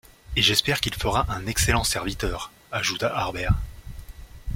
Et 0.35 0.41
j’espère 0.41 0.81
qu’il 0.81 0.95
fera 0.95 1.27
un 1.31 1.45
excellent 1.45 1.83
serviteur, 1.83 2.49
ajouta 2.71 3.15
Harbert 3.15 3.53